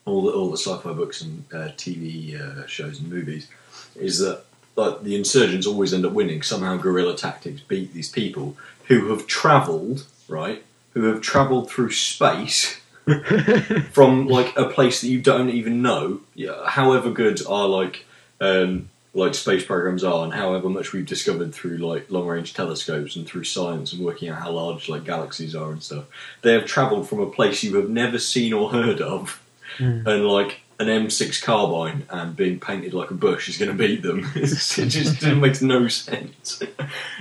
[0.04, 3.48] all the all the sci-fi books and uh, TV uh, shows and movies
[3.96, 4.44] is that
[4.76, 6.42] like the insurgents always end up winning.
[6.42, 8.56] Somehow guerrilla tactics beat these people
[8.88, 12.78] who have travelled right, who have travelled through space
[13.92, 16.20] from like a place that you don't even know.
[16.34, 18.04] Yeah, however good are like
[18.44, 23.14] um, like space programs are, and however much we've discovered through like long range telescopes
[23.16, 26.04] and through science and working out how large like galaxies are and stuff,
[26.42, 29.40] they have travelled from a place you have never seen or heard of,
[29.78, 30.06] Mm.
[30.06, 34.02] and like an M6 carbine and being painted like a bush is going to beat
[34.02, 34.20] them.
[34.36, 34.46] It
[34.88, 36.62] just makes no sense.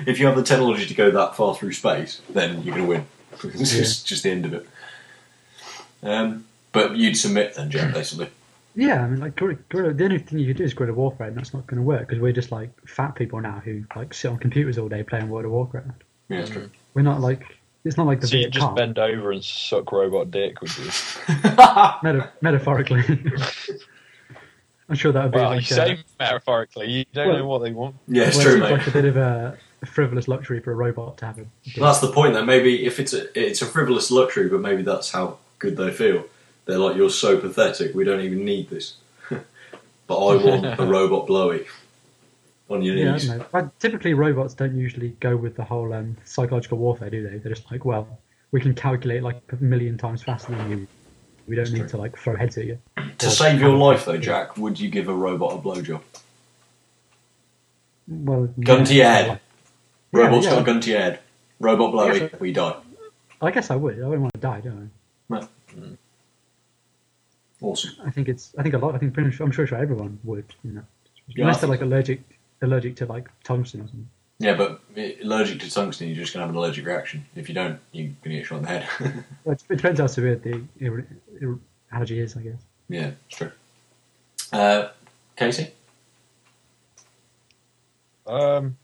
[0.06, 2.94] if you have the technology to go that far through space, then you're going to
[2.94, 3.06] win.
[3.60, 3.82] It's Yeah.
[3.82, 4.68] just, just the end of it.
[6.04, 8.30] Um, but you'd submit then, Jack, basically.
[8.76, 11.28] Yeah, I mean, like guerrilla, guerrilla, the only thing you could do is guerrilla warfare,
[11.28, 14.14] and that's not going to work because we're just like fat people now who like
[14.14, 16.04] sit on computers all day playing World of Warcraft.
[16.30, 16.56] Yeah, that's hmm.
[16.56, 16.70] true.
[16.94, 19.92] We're not like it's not like the So you just Cong, bend over and suck
[19.92, 20.86] robot dick, would you?
[22.04, 23.04] meta- metaphorically.
[24.90, 26.90] I'm sure that would be Well, like, you a, say uh, metaphorically.
[26.90, 27.96] You don't Well- know what they want.
[28.08, 28.72] yeah, it's well, true, seems mate.
[28.78, 31.46] like a bit of a frivolous luxury for a robot to have a.
[31.78, 32.34] Well, that's the point.
[32.34, 35.92] Though maybe if it's a it's a frivolous luxury, but maybe that's how good they
[35.92, 36.26] feel.
[36.66, 37.94] They're like, you're so pathetic.
[37.94, 38.96] We don't even need this.
[39.30, 41.66] but I want a robot blowy
[42.70, 43.28] on your knees.
[43.28, 47.38] don't typically, robots don't usually go with the whole um, psychological warfare, do they?
[47.38, 48.20] They're just like, well,
[48.52, 50.88] we can calculate like a million times faster than you.
[51.48, 51.90] We don't That's need true.
[51.90, 52.80] to like throw heads at you.
[53.18, 56.02] to Or save your life, though, Jack, would you give a robot a blowjob?
[58.08, 59.28] Well, Gun yeah, to your head.
[59.28, 60.52] Yeah, Robot's yeah.
[60.52, 61.20] got a gun to your head.
[61.60, 62.76] Robot blowy, we die.
[63.42, 64.02] I guess I would.
[64.02, 64.90] I wouldn't want to die, do
[65.30, 65.40] I?
[67.64, 67.92] Awesome.
[68.06, 68.54] I think it's.
[68.58, 68.94] I think a lot.
[68.94, 70.46] I think pretty much, I'm sure, sure everyone would.
[70.64, 70.84] You know,
[71.28, 72.22] Yeah, unless I they're like allergic,
[72.62, 74.10] allergic to like tungsten or something.
[74.40, 74.82] Yeah, but
[75.24, 77.26] allergic to tungsten, you're just going to have an allergic reaction.
[77.36, 78.88] If you don't, you're going to get shot in the head.
[79.46, 81.08] Well, it depends how severe the ir-
[81.40, 81.60] ir-
[81.92, 82.60] allergy is, I guess.
[82.90, 83.52] yeah, it's true.
[84.52, 84.90] Uh,
[85.38, 85.72] Casey?
[88.28, 88.78] Um,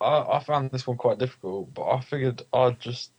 [0.00, 3.10] I, I found this one quite difficult, but I figured I'd just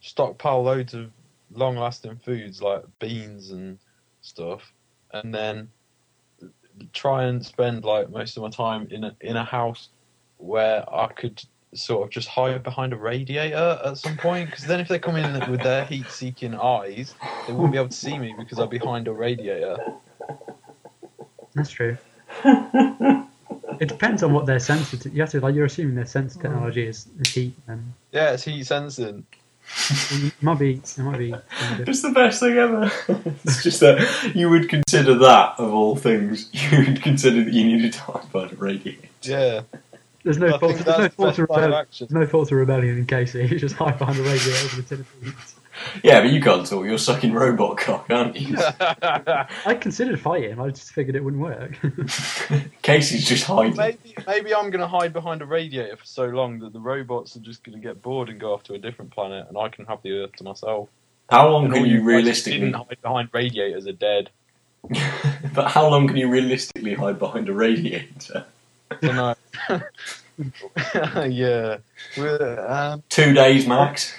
[0.00, 1.10] stockpile loads of
[1.52, 3.78] long-lasting foods like beans and
[4.22, 4.72] stuff,
[5.12, 5.68] and then
[6.92, 9.88] try and spend like most of my time in a, in a house
[10.38, 11.42] where I could
[11.74, 14.50] sort of just hide behind a radiator at some point.
[14.50, 17.14] Because then, if they come in with their heat-seeking eyes,
[17.46, 19.76] they wouldn't be able to see me because I'm behind a radiator.
[21.54, 21.96] That's true.
[22.44, 25.14] it depends on what they're sensitive.
[25.14, 26.42] You have to like you're assuming their sense mm.
[26.42, 29.26] technology is, is heat, and Yeah, it's heat sensing.
[29.90, 31.34] It might be it might be.
[31.80, 32.90] It's the best thing ever.
[33.44, 36.48] it's just that you would consider that of all things.
[36.70, 39.08] You would consider that you needed to hide behind a radiator.
[39.22, 39.62] Yeah,
[40.24, 40.74] There's no I fault.
[40.74, 41.86] There's no that's fault of rebellion.
[41.98, 43.46] There's no fault of rebellion in Casey.
[43.46, 45.54] He's just hide behind a radiator with a tin of beans.
[46.02, 46.84] Yeah, but you can't talk.
[46.84, 48.56] You're sucking robot cock, aren't you?
[48.80, 50.60] I considered fighting.
[50.60, 51.78] I just figured it wouldn't work.
[52.82, 53.76] Casey's just hiding.
[53.76, 57.40] maybe maybe I'm gonna hide behind a radiator for so long that the robots are
[57.40, 60.02] just gonna get bored and go off to a different planet, and I can have
[60.02, 60.88] the Earth to myself.
[61.30, 62.60] How long And can you guys who realistically?
[62.60, 64.30] didn't hide behind radiators are dead?
[65.54, 68.44] but how long can you realistically hide behind a radiator?
[69.02, 69.34] So no.
[71.26, 71.76] yeah.
[72.16, 74.12] We're, um, Two days max.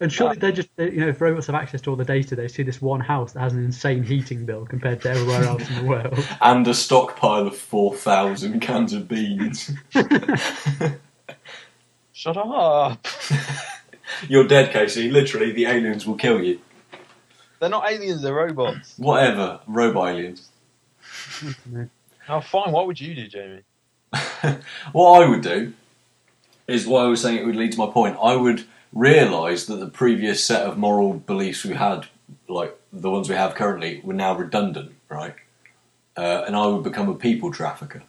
[0.00, 2.34] And surely they just, uh, you know, if robots have access to all the data,
[2.34, 5.68] they see this one house that has an insane heating bill compared to everywhere else
[5.68, 6.26] in the world.
[6.40, 9.70] And a stockpile of 4,000 cans of beans.
[12.12, 13.06] shut up.
[14.28, 15.10] You're dead, Casey.
[15.10, 16.60] Literally, the aliens will kill you.
[17.58, 18.22] They're not aliens.
[18.22, 18.94] They're robots.
[18.96, 19.60] Whatever.
[19.66, 20.48] Robot aliens.
[22.26, 22.72] Oh, fine.
[22.72, 23.62] What would you do, Jamie?
[24.92, 25.74] what I would do
[26.66, 27.36] is what I was saying.
[27.36, 28.16] It would lead to my point.
[28.20, 32.06] I would realise that the previous set of moral beliefs we had,
[32.48, 35.34] like the ones we have currently, were now redundant, right?
[36.16, 38.02] Uh, and I would become a people trafficker.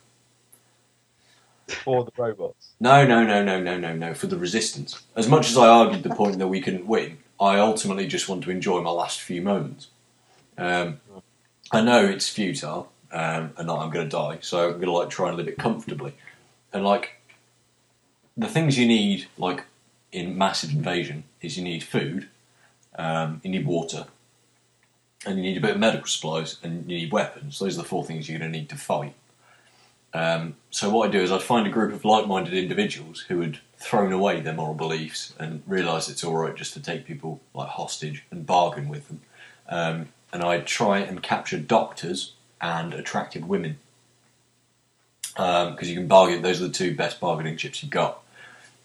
[1.67, 2.69] For the robots.
[2.79, 4.13] No, no, no, no, no, no, no.
[4.13, 5.01] For the resistance.
[5.15, 8.43] As much as I argued the point that we couldn't win, I ultimately just want
[8.43, 9.87] to enjoy my last few moments.
[10.57, 10.99] Um,
[11.71, 14.91] I know it's futile, um, and that I'm going to die, so I'm going to
[14.91, 16.13] like try and live it comfortably.
[16.73, 17.21] And like
[18.35, 19.63] the things you need, like
[20.11, 22.27] in massive invasion, is you need food,
[22.95, 24.05] um, you need water,
[25.25, 27.59] and you need a bit of medical supplies, and you need weapons.
[27.59, 29.13] Those are the four things you're going to need to fight.
[30.13, 33.59] Um, so what I do is I'd find a group of like-minded individuals who had
[33.77, 37.69] thrown away their moral beliefs and realised it's all right just to take people like
[37.69, 39.21] hostage and bargain with them.
[39.69, 43.77] Um, and I'd try and capture doctors and attractive women
[45.33, 46.41] because you can bargain.
[46.41, 48.21] Those are the two best bargaining chips you've got.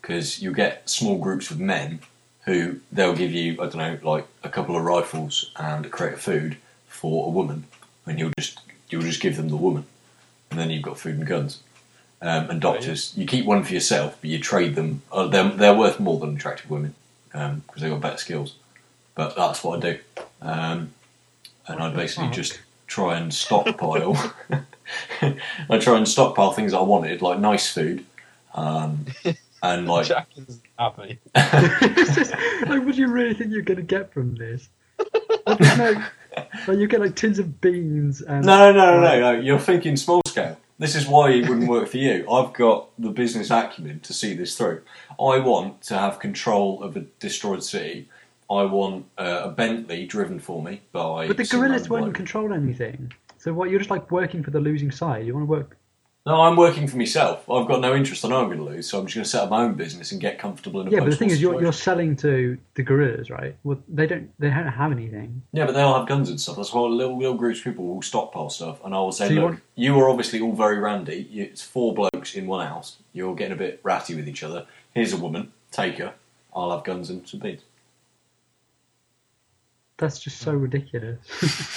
[0.06, 1.98] Because you get small groups of men
[2.44, 6.12] who they'll give you I don't know like a couple of rifles and a crate
[6.12, 7.64] of food for a woman,
[8.06, 9.84] and you'll just you'll just give them the woman,
[10.50, 11.60] and then you've got food and guns.
[12.22, 15.02] Um, and doctors, you keep one for yourself, but you trade them.
[15.10, 16.94] Uh, they're, they're worth more than attractive women
[17.32, 18.54] because they've got better skills.
[19.14, 19.98] But that's what I do.
[20.40, 20.94] Um,
[21.66, 24.34] and I basically just try and stockpile.
[25.20, 28.04] I try and stockpile things I wanted, like nice food,
[28.54, 29.06] um,
[29.62, 31.18] and like Jack is happy.
[31.34, 32.32] It's just,
[32.66, 34.68] like, what do you really think you're going to get from this?
[35.46, 36.04] Like, there's no,
[36.66, 39.40] like, you get like tins of beans and No, no, no, no, no.
[39.40, 40.58] You're thinking small scale.
[40.78, 42.30] This is why it wouldn't work for you.
[42.30, 44.82] I've got the business acumen to see this through.
[45.18, 48.10] I want to have control of a destroyed city.
[48.50, 51.28] I want uh, a Bentley driven for me by.
[51.28, 52.14] But the some guerrillas random won't bloke.
[52.14, 53.12] control anything.
[53.38, 53.70] So what?
[53.70, 55.26] You're just like working for the losing side.
[55.26, 55.78] You want to work.
[56.26, 57.48] No, I'm working for myself.
[57.48, 58.24] I've got no interest.
[58.24, 59.74] I know I'm going to lose, so I'm just going to set up my own
[59.74, 62.16] business and get comfortable in a Yeah, but the post-war thing is, you're, you're selling
[62.16, 63.56] to the guerrillas, right?
[63.62, 64.28] Well, they don't.
[64.40, 65.42] They don't have anything.
[65.52, 66.56] Yeah, but they all have guns and stuff.
[66.56, 69.34] That's why little little groups of people will stockpile stuff, and I will say, So
[69.34, 71.28] you look, want- you are obviously all very randy.
[71.32, 72.96] It's four blokes in one house.
[73.12, 74.66] You're getting a bit ratty with each other.
[74.94, 75.52] Here's a woman.
[75.70, 76.14] Take her.
[76.52, 77.62] I'll have guns and some beads.
[79.98, 81.18] That's just so ridiculous.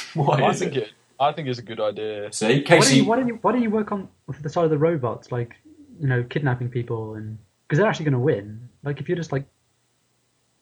[0.16, 0.84] Why is think it?
[0.84, 0.92] it.
[1.20, 2.32] I think it's a good idea.
[2.32, 2.96] See, why don't Casey.
[2.98, 3.06] you?
[3.06, 3.40] Why don't you?
[3.42, 4.08] Why don't you work on
[4.42, 5.56] the side of the robots, like
[6.00, 8.70] you know, kidnapping people and because they're actually going to win.
[8.84, 9.46] Like if you're just like.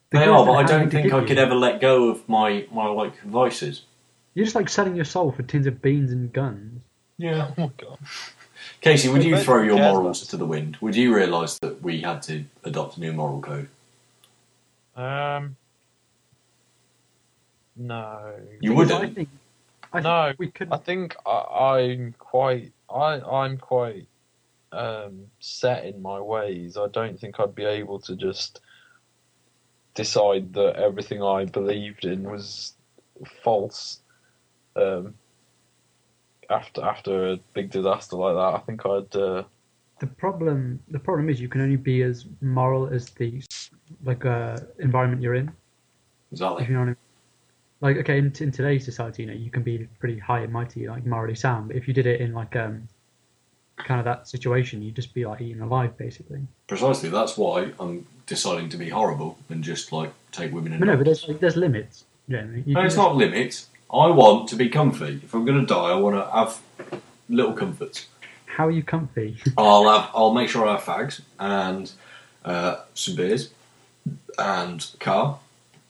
[0.10, 1.44] the they are, but I don't think give I could you.
[1.44, 3.84] ever let go of my my like vices.
[4.34, 6.82] You're just like selling your soul for tins of beans and guns.
[7.18, 7.52] Yeah.
[7.58, 8.00] Oh my god.
[8.82, 10.78] Casey, would you throw your morals to the wind?
[10.82, 13.70] Would you realise that we had to adopt a new moral code?
[14.96, 15.56] Um.
[17.76, 18.34] No.
[18.60, 19.30] You Thing wouldn't.
[19.94, 20.06] I think.
[20.06, 20.68] I No, think we could.
[20.72, 21.40] I think I,
[21.78, 22.74] I'm quite.
[22.90, 24.08] I I'm quite
[24.72, 26.78] um, set in my ways.
[26.78, 28.62] I don't think I'd be able to just
[29.94, 32.74] decide that everything I believed in was
[33.44, 34.02] false.
[34.76, 35.16] Um,
[36.50, 39.16] after after a big disaster like that, I think I'd.
[39.16, 39.44] Uh,
[40.00, 43.42] the problem the problem is you can only be as moral as the
[44.04, 45.48] like uh, environment you're in.
[45.48, 46.66] If Exactly.
[46.68, 47.07] you know what I mean.
[47.82, 50.88] Like okay, in, in today's society, you know, you can be pretty high and mighty,
[50.88, 51.68] like morally sound.
[51.68, 52.88] But if you did it in like um,
[53.78, 56.42] kind of that situation, you'd just be like eaten alive, basically.
[56.68, 57.10] Precisely.
[57.10, 60.80] That's why I'm deciding to be horrible and just like take women in.
[60.80, 62.04] But no, but there's like, there's limits.
[62.30, 62.64] Generally.
[62.66, 63.68] You No, it's just- not limits.
[63.92, 65.22] I want to be comfy.
[65.24, 66.60] If I'm going to die, I want to have
[67.30, 68.08] little comforts.
[68.46, 69.38] How are you comfy?
[69.58, 70.10] I'll have.
[70.14, 71.90] I'll make sure I have fags and
[72.44, 73.52] uh, some beers
[74.38, 75.40] and car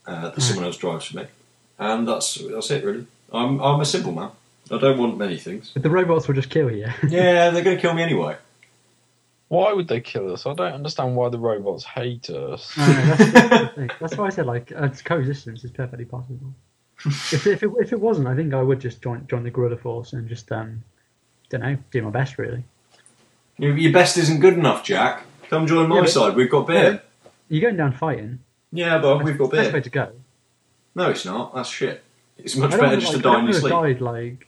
[0.05, 1.25] uh, that someone else drives for me,
[1.79, 3.05] and that's that's it really.
[3.31, 4.29] I'm I'm a simple man.
[4.71, 5.71] I don't want many things.
[5.73, 6.87] but the robots will just kill you.
[7.07, 8.35] Yeah, they're going to kill me anyway.
[9.47, 10.45] Why would they kill us?
[10.45, 12.77] I don't understand why the robots hate us.
[12.77, 13.89] No, no, that's, that's, the thing.
[14.01, 16.53] that's why I said like uh, coexistence is perfectly possible.
[17.05, 19.77] if, if, it, if it wasn't, I think I would just join join the guerrilla
[19.77, 20.83] force and just um,
[21.49, 22.63] don't know, do my best really.
[23.57, 25.23] Your your best isn't good enough, Jack.
[25.49, 26.35] Come join my Yeah, side.
[26.35, 27.01] We've got beer.
[27.47, 28.39] You're going down fighting.
[28.73, 30.11] Yeah, but we've got Best way to go.
[30.97, 31.53] No, it's not.
[31.53, 32.03] That's shit.
[32.39, 33.71] It's much better just like, to die in your sleep.
[33.71, 34.47] died like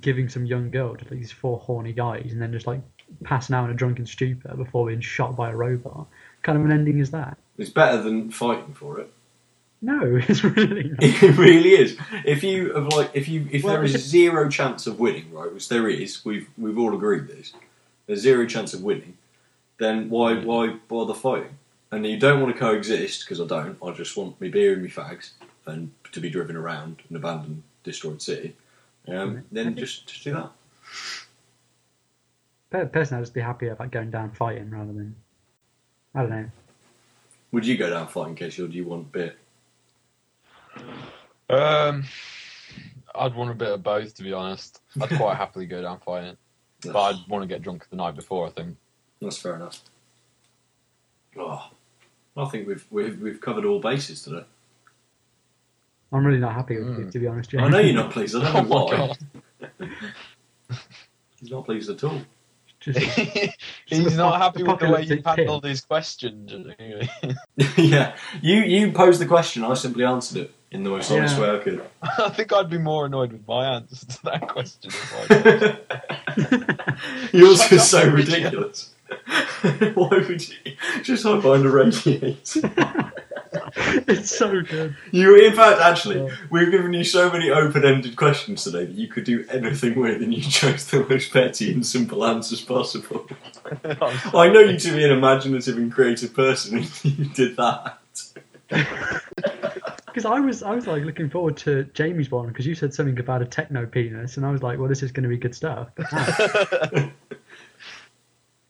[0.00, 2.80] giving some young girl to these four horny guys and then just like
[3.24, 5.96] passing out in a drunken stupor before being shot by a robot.
[5.96, 6.08] What
[6.42, 7.38] kind of an ending is that?
[7.58, 9.12] It's better than fighting for it.
[9.80, 10.98] No, it's really not.
[11.02, 11.98] It really is.
[12.24, 15.52] If you have like, if you, if Well, there is zero chance of winning, right,
[15.52, 17.52] which there is, we've we've all agreed this.
[18.06, 19.18] There's zero chance of winning.
[19.78, 21.58] Then why why bother fighting?
[21.92, 23.76] And you don't want to coexist because I don't.
[23.84, 25.32] I just want me beer and me fags
[25.66, 28.56] and to be driven around an abandoned, destroyed city.
[29.06, 30.50] Um, then just just do that.
[32.92, 35.14] Personally, I'd just be happier about going down fighting rather than
[36.14, 36.46] I don't know.
[37.52, 39.34] Would you go down fighting, Casey, or do you want beer?
[41.50, 42.04] Um,
[43.14, 44.80] I'd want a bit of both, to be honest.
[44.98, 46.38] I'd quite happily go down fighting,
[46.82, 48.46] but I'd want to get drunk the night before.
[48.46, 48.78] I think.
[49.20, 49.82] That's fair enough.
[51.36, 51.68] Oh,
[52.36, 54.44] I think we've we've we've covered all bases today.
[56.12, 57.08] I'm really not happy with Mm.
[57.08, 57.50] it, to be honest.
[57.50, 57.62] James.
[57.64, 58.34] I know you're not pleased.
[58.36, 59.14] I don't know Oh my why.
[59.80, 59.90] god!
[61.40, 62.20] He's not pleased at all.
[62.80, 62.98] Just,
[63.86, 66.52] He's not happy with the way you've handled his questions.
[67.76, 69.62] yeah, you you posed the question.
[69.64, 71.42] I simply answered it in the most honest Yeah.
[71.42, 71.82] way I could.
[72.02, 74.90] I think I'd be more annoyed with my answer to that question.
[74.92, 75.14] If
[77.32, 78.91] I Yours is so ridiculous.
[79.94, 80.72] Why would you
[81.02, 83.12] just hide behind a radiator?
[84.08, 84.96] it's so good.
[85.10, 86.34] You, in fact, actually, Yeah.
[86.50, 90.32] we've given you so many open-ended questions today that you could do anything with, and
[90.34, 93.26] you chose the most petty and simple answers possible.
[94.34, 97.98] I know you to be an imaginative and creative person, and you did that.
[100.06, 103.18] Because I was, I was like looking forward to Jamie's one because you said something
[103.18, 105.54] about a techno penis, and I was like, well, this is going to be good
[105.54, 105.88] stuff.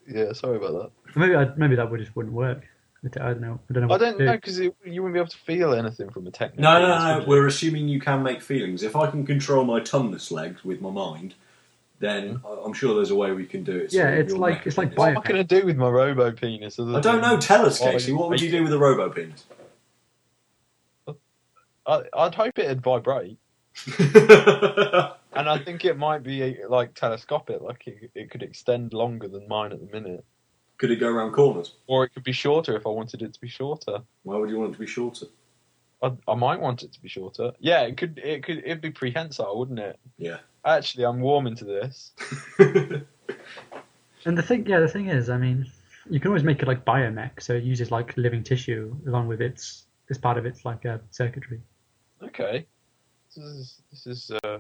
[0.09, 1.17] Yeah, sorry about that.
[1.17, 2.67] maybe, I, maybe that would just wouldn't work.
[3.05, 3.59] I don't know.
[3.69, 3.95] I don't know.
[3.95, 6.63] I don't to know because you wouldn't be able to feel anything from a technical.
[6.63, 7.25] No, no, no.
[7.27, 8.85] We're assuming you can make feelings.
[8.85, 11.35] If I can control my tongueless legs with my mind,
[11.99, 12.47] then hmm.
[12.47, 13.91] I- I'm sure there's a way we can do it.
[13.91, 15.29] so Yeah, it's like- it's like is- What can I Biomech.
[15.29, 16.79] going to do with my robo penis?
[16.79, 17.39] I don't know.
[17.39, 18.13] Tell us, Why Casey.
[18.13, 19.45] What would you do with a robo penis?
[21.85, 23.39] I, I'd hope it'd vibrate,
[25.35, 29.47] and I think it might be like telescopic, like it, it could extend longer than
[29.49, 30.25] mine at the minute,
[30.79, 31.75] Could it go around corners?
[31.87, 33.99] or it could be shorter if I wanted it to be shorter.
[34.23, 35.27] Why would you want it to be shorter?
[36.03, 37.53] I, I might want it to be shorter.
[37.61, 38.19] Yeah, it could.
[38.19, 38.59] It could.
[38.59, 40.01] It'd be prehensile, wouldn't it?
[40.19, 40.39] Yeah.
[40.65, 42.13] Actually, I'm warming to this.
[44.25, 45.67] And the thing, yeah, the thing is, I mean,
[46.09, 49.41] you can always make it like biomech, so it uses like living tissue along with
[49.41, 51.61] its as part of its like uh, circuitry.
[52.23, 52.67] Okay,
[53.35, 54.59] this is this is uh,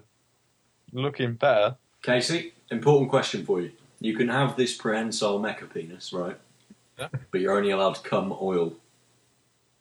[0.93, 1.77] looking better.
[2.03, 3.73] Casey, important question for you.
[4.01, 6.37] You can have this prehensile mecha penis, right?
[6.99, 7.09] Yeah.
[7.31, 8.75] But you're only allowed to cum oil.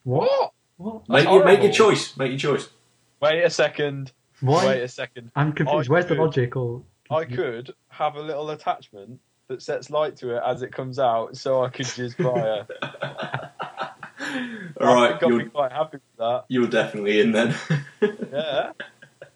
[0.04, 0.54] What?
[0.78, 1.08] What?
[1.10, 2.15] Make, your, make your choice.
[2.17, 2.69] Make your choice.
[3.21, 4.12] Wait a second.
[4.39, 4.65] Why?
[4.65, 5.32] Wait a second.
[5.36, 5.89] I'm confused.
[5.89, 6.56] I Where's the could- logic?
[6.56, 10.97] Or I could have a little attachment that sets light to it as it comes
[10.97, 12.65] out, so I could just fire.
[14.80, 16.45] All I right, think you're, be quite happy with that.
[16.47, 17.54] you're definitely in then.
[18.02, 18.71] Yeah,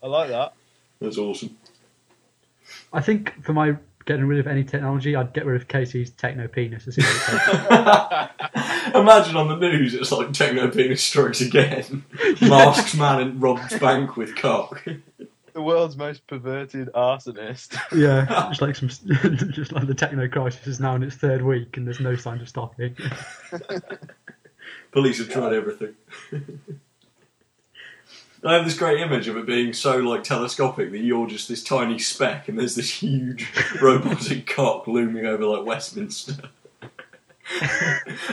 [0.02, 0.54] I like that.
[1.02, 1.58] That's awesome.
[2.96, 6.48] I think for my getting rid of any technology, I'd get rid of Casey's techno
[6.48, 12.06] penis as soon as it Imagine on the news, it's like techno penis strikes again.
[12.42, 14.82] Masked man and robs bank with cock.
[15.54, 17.78] The world's most perverted arsonist.
[17.98, 18.90] Yeah, just like some,
[19.52, 22.40] just like the techno crisis is now in its third week, and there's no sign
[22.40, 22.96] of stopping.
[24.92, 25.96] Police have tried everything.
[28.46, 31.64] I have this great image of it being so like telescopic that you're just this
[31.64, 36.50] tiny speck, and there's this huge robotic cock looming over like Westminster,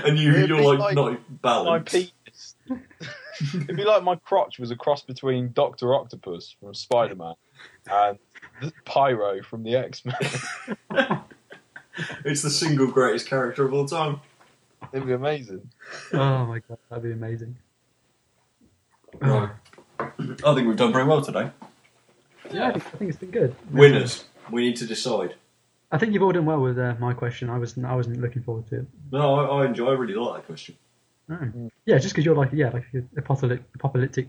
[0.04, 1.92] and you It'd you're be like, like not My balanced.
[1.92, 2.56] penis.
[3.54, 7.34] It'd be like my crotch was a cross between Doctor Octopus from Spider Man
[7.90, 8.18] and
[8.84, 11.20] Pyro from the X Men.
[12.24, 14.20] It's the single greatest character of all time.
[14.92, 15.70] It'd be amazing.
[16.12, 17.56] Oh my god, that'd be amazing.
[19.20, 19.50] Right.
[20.44, 21.50] I think we've done very well today.
[22.50, 23.55] Yeah, I think, I think it's been good.
[23.70, 24.24] Winners.
[24.50, 25.34] We need to decide.
[25.90, 27.50] I think you've all done well with uh, my question.
[27.50, 28.86] I was I wasn't looking forward to it.
[29.11, 29.88] No, I, I enjoy.
[29.88, 30.76] I really like that question.
[31.30, 31.70] Oh.
[31.86, 34.28] Yeah, just because you're like yeah, like a apocalyptic, apocalyptic,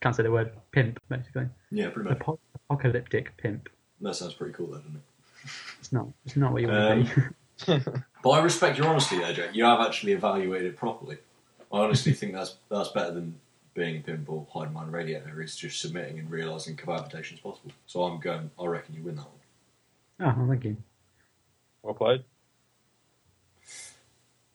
[0.00, 1.46] can't say the word pimp basically.
[1.70, 2.20] Yeah, pretty much.
[2.20, 3.68] Apo- apocalyptic pimp.
[4.00, 5.50] That sounds pretty cool, though, doesn't it?
[5.80, 6.08] It's not.
[6.24, 7.90] It's not what you want to be.
[8.22, 9.54] But I respect your honesty there, Jack.
[9.54, 11.18] You have actually evaluated properly.
[11.72, 13.38] I honestly think that's that's better than
[13.76, 15.42] being a pimp or hiding behind a radiator.
[15.42, 17.70] is just submitting and realising cohabitation is possible.
[17.86, 18.50] So I'm going.
[18.58, 19.26] I reckon you win that
[20.18, 20.30] one.
[20.30, 20.76] oh, well, thank you.
[21.82, 22.24] Well played.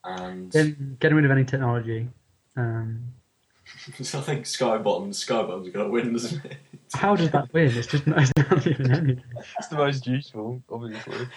[0.03, 2.09] And Then getting rid of any technology.
[2.57, 3.03] Um,
[4.01, 6.57] so I think Sky Bottom, Sky Bottom's going to win, doesn't it?
[6.93, 7.67] how does that win?
[7.67, 9.23] It's just it's not even anything.
[9.59, 11.27] It's the most useful, obviously.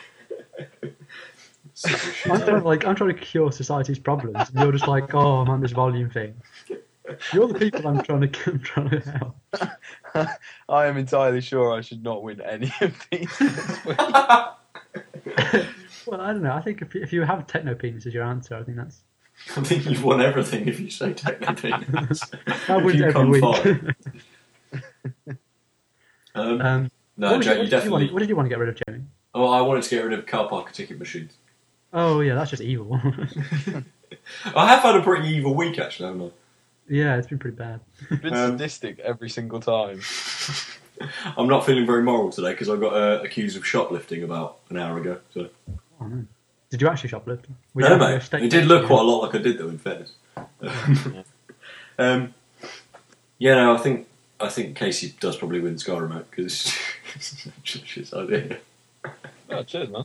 [2.26, 5.44] I'm trying to like I'm trying to cure society's problems, and you're just like, oh
[5.44, 6.34] man, this volume thing.
[7.32, 9.36] You're the people I'm trying to I'm trying to help.
[10.68, 13.98] I am entirely sure I should not win any of these this week.
[16.06, 16.52] Well, I don't know.
[16.52, 19.02] I think if, if you have techno penis as your answer, I think that's
[19.56, 21.70] I think you've won everything if you say technically.
[21.88, 23.42] that wins you every come week.
[26.34, 28.12] um, um, no, what, Jack, you, you what, you want, definitely.
[28.12, 29.04] what did you want to get rid of, Jamie?
[29.34, 31.32] Oh, I wanted to get rid of car park ticket machines.
[31.92, 33.00] Oh yeah, that's just evil.
[34.54, 36.30] I have had a pretty evil week, actually, haven't I?
[36.88, 37.80] Yeah, it's been pretty bad.
[38.10, 40.00] You've been Um, sadistic every single time.
[41.36, 44.78] I'm not feeling very moral today because I got uh, accused of shoplifting about an
[44.78, 45.18] hour ago.
[45.32, 45.48] So.
[46.00, 46.24] Oh, no.
[46.70, 47.44] Did you actually shoplift?
[47.74, 48.22] Were you No, having a mate.
[48.22, 49.68] steak It did look quite a lot like I did, though.
[49.68, 50.12] In fairness.
[51.98, 52.34] um,
[53.38, 54.06] yeah, no, I think
[54.40, 56.72] I think Casey does probably win Sky Remote because
[57.14, 58.58] it's such his idea.
[59.50, 60.04] Oh, cheers, man.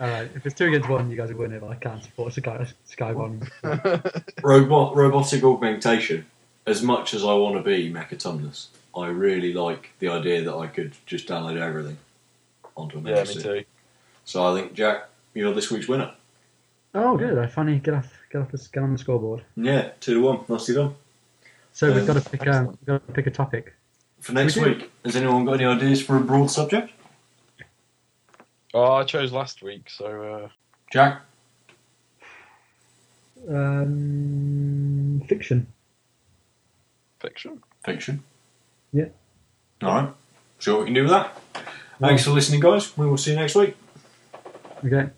[0.00, 1.60] All right, if it's two against one, you guys are winning.
[1.60, 3.42] But I can't support Sky Sky One.
[4.42, 6.26] Robot robotic augmentation.
[6.66, 8.66] As much as I want to be Mechatumnus,
[8.96, 11.98] I really like the idea that I could just download everything
[12.76, 13.42] onto a yeah, me Suit.
[13.42, 13.64] too.
[14.24, 16.12] So I think Jack, you're this week's winner.
[16.94, 17.38] Oh, good.
[17.38, 19.42] I finally get off get off the, get on the scoreboard.
[19.56, 20.40] Yeah, two to one.
[20.48, 20.94] Nicely done.
[21.72, 22.68] So Um, we've got to pick um, excellent.
[22.80, 23.74] we've got to pick a topic.
[24.20, 24.68] For next We do.
[24.70, 26.92] week, has anyone got any ideas for a broad subject?
[28.72, 30.48] Oh, I chose last week, so uh,
[30.92, 31.22] Jack.
[33.48, 35.66] Um, fiction.
[37.18, 37.62] fiction.
[37.84, 38.22] Fiction.
[38.92, 39.06] Yeah.
[39.82, 40.14] All right.
[40.58, 41.36] See what we can do with that.
[42.00, 42.96] Thanks for listening, guys.
[42.96, 43.76] We will see you next week.
[44.84, 45.10] Okay.